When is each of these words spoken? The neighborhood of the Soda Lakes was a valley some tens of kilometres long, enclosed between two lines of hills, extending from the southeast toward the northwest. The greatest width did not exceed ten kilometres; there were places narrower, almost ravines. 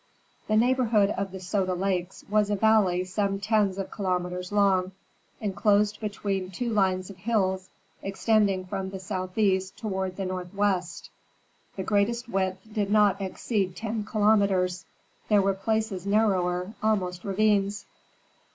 The 0.47 0.57
neighborhood 0.57 1.11
of 1.11 1.31
the 1.31 1.39
Soda 1.39 1.75
Lakes 1.75 2.25
was 2.27 2.49
a 2.49 2.55
valley 2.55 3.03
some 3.03 3.39
tens 3.39 3.77
of 3.77 3.91
kilometres 3.95 4.51
long, 4.51 4.93
enclosed 5.39 5.99
between 5.99 6.49
two 6.49 6.71
lines 6.73 7.11
of 7.11 7.17
hills, 7.17 7.69
extending 8.01 8.65
from 8.65 8.89
the 8.89 8.99
southeast 8.99 9.77
toward 9.77 10.15
the 10.15 10.25
northwest. 10.25 11.11
The 11.75 11.83
greatest 11.83 12.27
width 12.27 12.61
did 12.73 12.89
not 12.89 13.21
exceed 13.21 13.75
ten 13.75 14.03
kilometres; 14.03 14.85
there 15.29 15.43
were 15.43 15.53
places 15.53 16.07
narrower, 16.07 16.73
almost 16.81 17.23
ravines. 17.23 17.85